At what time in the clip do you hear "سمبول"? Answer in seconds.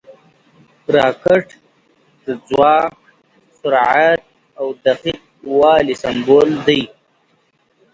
6.03-6.49